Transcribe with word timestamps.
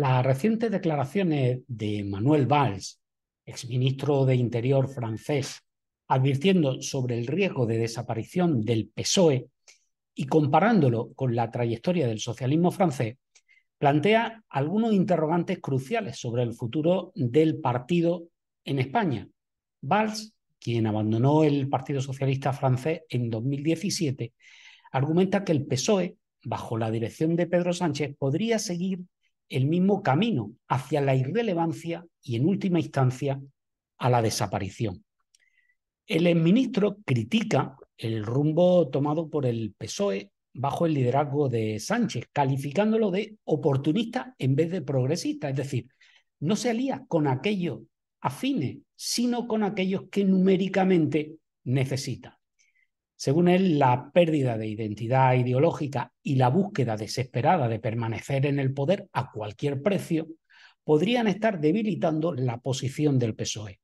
Las 0.00 0.24
recientes 0.24 0.70
declaraciones 0.70 1.60
de 1.68 2.02
Manuel 2.04 2.46
Valls, 2.46 3.02
exministro 3.44 4.24
de 4.24 4.34
Interior 4.34 4.88
francés, 4.88 5.60
advirtiendo 6.08 6.80
sobre 6.80 7.18
el 7.18 7.26
riesgo 7.26 7.66
de 7.66 7.76
desaparición 7.76 8.62
del 8.62 8.88
PSOE 8.94 9.50
y 10.14 10.24
comparándolo 10.24 11.12
con 11.12 11.36
la 11.36 11.50
trayectoria 11.50 12.08
del 12.08 12.18
socialismo 12.18 12.70
francés, 12.70 13.18
plantea 13.76 14.42
algunos 14.48 14.94
interrogantes 14.94 15.58
cruciales 15.58 16.18
sobre 16.18 16.44
el 16.44 16.54
futuro 16.54 17.12
del 17.14 17.60
partido 17.60 18.24
en 18.64 18.78
España. 18.78 19.28
Valls, 19.82 20.32
quien 20.58 20.86
abandonó 20.86 21.44
el 21.44 21.68
Partido 21.68 22.00
Socialista 22.00 22.54
francés 22.54 23.02
en 23.10 23.28
2017, 23.28 24.32
argumenta 24.92 25.44
que 25.44 25.52
el 25.52 25.66
PSOE, 25.66 26.16
bajo 26.44 26.78
la 26.78 26.90
dirección 26.90 27.36
de 27.36 27.46
Pedro 27.46 27.74
Sánchez, 27.74 28.16
podría 28.16 28.58
seguir 28.58 29.00
el 29.50 29.66
mismo 29.66 30.02
camino 30.02 30.52
hacia 30.68 31.02
la 31.02 31.14
irrelevancia 31.14 32.06
y, 32.22 32.36
en 32.36 32.46
última 32.46 32.80
instancia, 32.80 33.40
a 33.98 34.08
la 34.08 34.22
desaparición. 34.22 35.04
El 36.06 36.26
exministro 36.26 36.98
critica 37.04 37.76
el 37.98 38.24
rumbo 38.24 38.88
tomado 38.88 39.28
por 39.28 39.44
el 39.44 39.74
PSOE 39.76 40.32
bajo 40.54 40.86
el 40.86 40.94
liderazgo 40.94 41.48
de 41.48 41.78
Sánchez, 41.78 42.26
calificándolo 42.32 43.10
de 43.10 43.36
oportunista 43.44 44.34
en 44.38 44.56
vez 44.56 44.70
de 44.70 44.82
progresista, 44.82 45.50
es 45.50 45.56
decir, 45.56 45.88
no 46.40 46.56
se 46.56 46.70
alía 46.70 47.04
con 47.06 47.26
aquellos 47.26 47.80
afines, 48.20 48.78
sino 48.96 49.46
con 49.46 49.62
aquellos 49.62 50.04
que 50.10 50.24
numéricamente 50.24 51.36
necesita. 51.64 52.39
Según 53.20 53.48
él, 53.48 53.78
la 53.78 54.10
pérdida 54.14 54.56
de 54.56 54.66
identidad 54.66 55.34
ideológica 55.34 56.10
y 56.22 56.36
la 56.36 56.48
búsqueda 56.48 56.96
desesperada 56.96 57.68
de 57.68 57.78
permanecer 57.78 58.46
en 58.46 58.58
el 58.58 58.72
poder 58.72 59.10
a 59.12 59.30
cualquier 59.30 59.82
precio 59.82 60.26
podrían 60.84 61.26
estar 61.26 61.60
debilitando 61.60 62.32
la 62.32 62.62
posición 62.62 63.18
del 63.18 63.34
PSOE. 63.34 63.78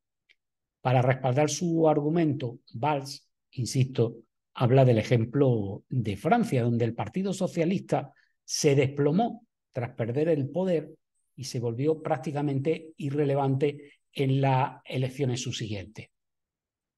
Para 0.81 1.03
respaldar 1.03 1.51
su 1.51 1.87
argumento, 1.87 2.61
Valls, 2.73 3.29
insisto, 3.51 4.21
habla 4.55 4.87
del 4.87 4.97
ejemplo 4.97 5.85
de 5.91 6.17
Francia, 6.17 6.63
donde 6.63 6.87
el 6.87 6.95
Partido 6.95 7.35
Socialista 7.35 8.15
se 8.43 8.75
desplomó 8.75 9.47
tras 9.71 9.91
perder 9.91 10.31
el 10.31 10.49
poder 10.49 10.95
y 11.35 11.45
se 11.45 11.61
volvió 11.61 12.01
prácticamente 12.03 12.95
irrelevante 12.97 14.01
en 14.15 14.41
las 14.41 14.81
elecciones 14.87 15.43
subsiguientes. 15.43 16.09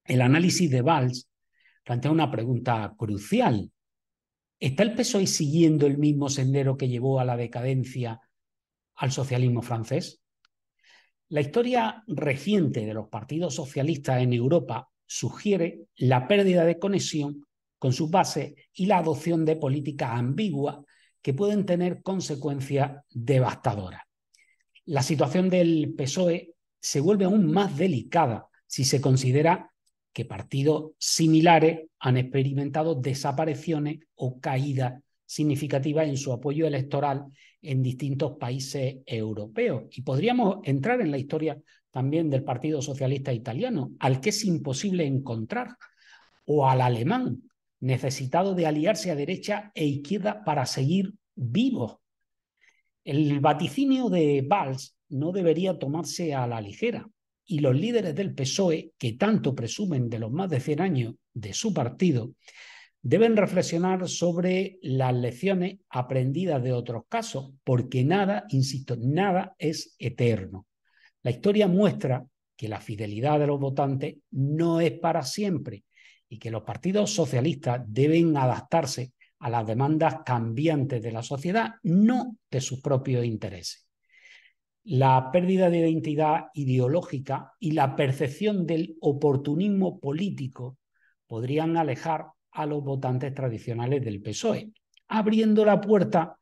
El 0.04 0.22
análisis 0.22 0.70
de 0.70 0.82
Valls 0.82 1.27
plantea 1.88 2.10
una 2.10 2.30
pregunta 2.30 2.94
crucial. 2.98 3.72
¿Está 4.60 4.82
el 4.82 4.92
PSOE 4.94 5.26
siguiendo 5.26 5.86
el 5.86 5.96
mismo 5.96 6.28
sendero 6.28 6.76
que 6.76 6.86
llevó 6.86 7.18
a 7.18 7.24
la 7.24 7.34
decadencia 7.34 8.20
al 8.96 9.10
socialismo 9.10 9.62
francés? 9.62 10.20
La 11.30 11.40
historia 11.40 12.04
reciente 12.06 12.84
de 12.84 12.92
los 12.92 13.08
partidos 13.08 13.54
socialistas 13.54 14.20
en 14.20 14.34
Europa 14.34 14.90
sugiere 15.06 15.86
la 15.96 16.28
pérdida 16.28 16.66
de 16.66 16.78
conexión 16.78 17.46
con 17.78 17.94
sus 17.94 18.10
bases 18.10 18.54
y 18.74 18.84
la 18.84 18.98
adopción 18.98 19.46
de 19.46 19.56
políticas 19.56 20.10
ambiguas 20.12 20.80
que 21.22 21.32
pueden 21.32 21.64
tener 21.64 22.02
consecuencias 22.02 23.02
devastadoras. 23.08 24.02
La 24.84 25.02
situación 25.02 25.48
del 25.48 25.94
PSOE 25.96 26.54
se 26.78 27.00
vuelve 27.00 27.24
aún 27.24 27.50
más 27.50 27.78
delicada 27.78 28.46
si 28.66 28.84
se 28.84 29.00
considera 29.00 29.72
que 30.12 30.24
partidos 30.24 30.92
similares 30.98 31.88
han 31.98 32.16
experimentado 32.16 32.94
desapariciones 32.94 34.00
o 34.14 34.40
caídas 34.40 35.02
significativas 35.26 36.08
en 36.08 36.16
su 36.16 36.32
apoyo 36.32 36.66
electoral 36.66 37.26
en 37.62 37.82
distintos 37.82 38.36
países 38.38 38.96
europeos. 39.06 39.84
Y 39.90 40.02
podríamos 40.02 40.58
entrar 40.64 41.00
en 41.00 41.10
la 41.10 41.18
historia 41.18 41.60
también 41.90 42.30
del 42.30 42.44
Partido 42.44 42.80
Socialista 42.82 43.32
Italiano, 43.32 43.92
al 43.98 44.20
que 44.20 44.30
es 44.30 44.44
imposible 44.44 45.06
encontrar, 45.06 45.76
o 46.46 46.68
al 46.68 46.80
alemán, 46.80 47.42
necesitado 47.80 48.54
de 48.54 48.66
aliarse 48.66 49.10
a 49.10 49.14
derecha 49.14 49.70
e 49.74 49.86
izquierda 49.86 50.42
para 50.44 50.66
seguir 50.66 51.12
vivos. 51.34 51.96
El 53.04 53.40
vaticinio 53.40 54.08
de 54.08 54.44
Valls 54.48 54.96
no 55.10 55.32
debería 55.32 55.78
tomarse 55.78 56.34
a 56.34 56.46
la 56.46 56.60
ligera 56.60 57.08
y 57.48 57.60
los 57.60 57.74
líderes 57.74 58.14
del 58.14 58.34
PSOE, 58.34 58.92
que 58.98 59.14
tanto 59.14 59.54
presumen 59.54 60.10
de 60.10 60.18
los 60.18 60.30
más 60.30 60.50
de 60.50 60.60
100 60.60 60.80
años 60.82 61.14
de 61.32 61.54
su 61.54 61.72
partido, 61.72 62.34
deben 63.00 63.36
reflexionar 63.36 64.06
sobre 64.06 64.78
las 64.82 65.14
lecciones 65.14 65.78
aprendidas 65.88 66.62
de 66.62 66.74
otros 66.74 67.04
casos, 67.08 67.52
porque 67.64 68.04
nada, 68.04 68.44
insisto, 68.50 68.96
nada 69.00 69.56
es 69.58 69.96
eterno. 69.98 70.66
La 71.22 71.30
historia 71.30 71.68
muestra 71.68 72.26
que 72.54 72.68
la 72.68 72.80
fidelidad 72.80 73.38
de 73.40 73.46
los 73.46 73.58
votantes 73.58 74.16
no 74.30 74.80
es 74.80 74.92
para 74.92 75.22
siempre 75.22 75.84
y 76.28 76.38
que 76.38 76.50
los 76.50 76.64
partidos 76.64 77.10
socialistas 77.14 77.80
deben 77.86 78.36
adaptarse 78.36 79.14
a 79.38 79.48
las 79.48 79.66
demandas 79.66 80.16
cambiantes 80.26 81.00
de 81.00 81.12
la 81.12 81.22
sociedad, 81.22 81.76
no 81.82 82.36
de 82.50 82.60
sus 82.60 82.82
propios 82.82 83.24
intereses 83.24 83.87
la 84.88 85.30
pérdida 85.30 85.68
de 85.68 85.80
identidad 85.80 86.46
ideológica 86.54 87.52
y 87.58 87.72
la 87.72 87.94
percepción 87.94 88.66
del 88.66 88.96
oportunismo 89.02 90.00
político 90.00 90.78
podrían 91.26 91.76
alejar 91.76 92.28
a 92.52 92.64
los 92.64 92.82
votantes 92.82 93.34
tradicionales 93.34 94.02
del 94.02 94.22
PSOE, 94.22 94.72
abriendo 95.08 95.66
la 95.66 95.78
puerta 95.78 96.38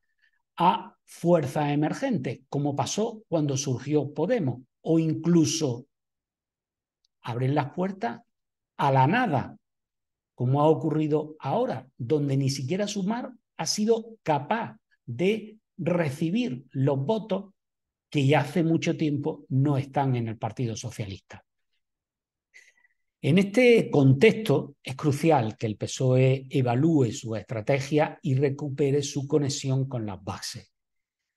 a 0.57 0.97
fuerzas 1.05 1.73
emergentes, 1.73 2.43
como 2.49 2.77
pasó 2.77 3.25
cuando 3.27 3.57
surgió 3.57 4.15
Podemos, 4.15 4.61
o 4.81 5.01
incluso 5.01 5.87
abrir 7.23 7.51
las 7.51 7.73
puertas 7.73 8.21
a 8.77 8.93
la 8.93 9.09
nada, 9.09 9.59
como 10.37 10.61
ha 10.61 10.69
ocurrido 10.69 11.35
ahora, 11.41 11.89
donde 11.99 12.37
ni 12.37 12.51
siquiera 12.51 12.87
Sumar 12.87 13.33
ha 13.57 13.67
sido 13.67 14.19
capaz 14.23 14.77
de 15.05 15.59
recibir 15.77 16.65
los 16.71 17.05
votos 17.05 17.56
que 18.17 18.27
ya 18.27 18.41
hace 18.41 18.63
mucho 18.63 18.97
tiempo 18.97 19.45
no 19.51 19.77
están 19.77 20.17
en 20.17 20.29
el 20.29 20.39
Partido 20.39 20.75
Socialista. 20.75 21.45
En 23.21 23.37
este 23.37 23.91
contexto 23.91 24.77
es 24.83 24.97
crucial 24.97 25.59
que 25.59 25.67
el 25.67 25.77
PSOE 25.77 26.47
evalúe 26.49 27.13
su 27.13 27.37
estrategia 27.37 28.19
y 28.23 28.35
recupere 28.35 29.03
su 29.03 29.29
conexión 29.29 29.87
con 29.87 30.07
las 30.07 30.25
bases, 30.25 30.73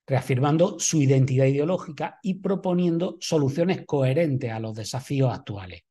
reafirmando 0.07 0.79
su 0.79 1.01
identidad 1.01 1.47
ideológica 1.47 2.17
y 2.23 2.35
proponiendo 2.35 3.17
soluciones 3.19 3.85
coherentes 3.85 4.49
a 4.49 4.61
los 4.61 4.73
desafíos 4.73 5.33
actuales. 5.33 5.81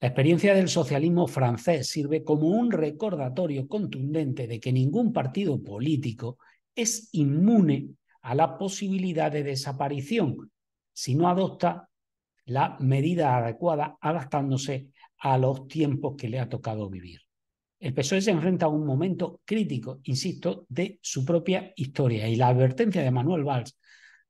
La 0.00 0.08
experiencia 0.08 0.52
del 0.52 0.68
socialismo 0.68 1.28
francés 1.28 1.86
sirve 1.86 2.24
como 2.24 2.48
un 2.48 2.72
recordatorio 2.72 3.68
contundente 3.68 4.48
de 4.48 4.58
que 4.58 4.72
ningún 4.72 5.12
partido 5.12 5.62
político 5.62 6.38
es 6.74 7.08
inmune 7.12 7.90
a 8.22 8.34
la 8.34 8.56
posibilidad 8.56 9.30
de 9.30 9.42
desaparición 9.42 10.50
si 10.92 11.14
no 11.14 11.28
adopta 11.28 11.88
la 12.46 12.76
medida 12.80 13.36
adecuada 13.36 13.96
adaptándose 14.00 14.88
a 15.18 15.38
los 15.38 15.68
tiempos 15.68 16.14
que 16.16 16.28
le 16.28 16.40
ha 16.40 16.48
tocado 16.48 16.88
vivir. 16.90 17.20
El 17.78 17.94
PSOE 17.94 18.20
se 18.20 18.30
enfrenta 18.30 18.66
a 18.66 18.68
un 18.68 18.86
momento 18.86 19.40
crítico, 19.44 20.00
insisto, 20.04 20.66
de 20.68 20.98
su 21.02 21.24
propia 21.24 21.72
historia 21.76 22.28
y 22.28 22.36
la 22.36 22.48
advertencia 22.48 23.02
de 23.02 23.10
Manuel 23.10 23.44
Valls 23.44 23.76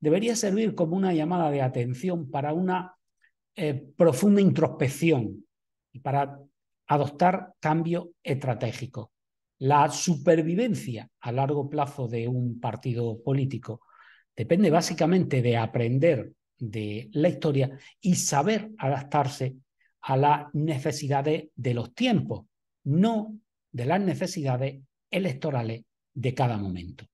debería 0.01 0.35
servir 0.37 0.75
como 0.75 0.97
una 0.97 1.13
llamada 1.13 1.51
de 1.51 1.63
atención 1.63 2.31
para 2.31 2.53
una 2.53 2.97
eh, 3.55 3.75
profunda 3.97 4.41
introspección 4.41 5.45
y 5.93 6.01
para 6.01 6.39
adoptar 6.87 7.55
cambios 7.61 8.09
estratégicos. 8.23 9.09
La 9.59 9.89
supervivencia 9.91 11.09
a 11.21 11.31
largo 11.31 11.69
plazo 11.69 12.09
de 12.09 12.27
un 12.27 12.59
partido 12.59 13.23
político 13.23 13.83
depende 14.37 14.71
básicamente 14.71 15.43
de 15.43 15.57
aprender 15.57 16.33
de 16.59 17.09
la 17.13 17.29
historia 17.29 17.79
y 18.01 18.15
saber 18.15 18.71
adaptarse 18.79 19.57
a 20.03 20.17
las 20.17 20.55
necesidades 20.55 21.49
de 21.55 21.75
los 21.75 21.95
tiempos, 21.95 22.47
no 22.85 23.39
de 23.71 23.87
las 23.87 24.01
necesidades 24.01 24.83
electorales 25.11 25.85
de 26.15 26.35
cada 26.35 26.57
momento. 26.57 27.07